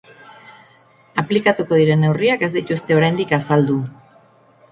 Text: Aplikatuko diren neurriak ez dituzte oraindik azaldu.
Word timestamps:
Aplikatuko 1.23 1.77
diren 1.81 2.01
neurriak 2.05 2.45
ez 2.47 2.51
dituzte 2.57 2.99
oraindik 3.01 3.35
azaldu. 3.41 3.79